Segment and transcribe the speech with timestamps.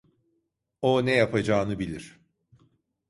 [0.81, 2.19] O ne yapacağını bilir.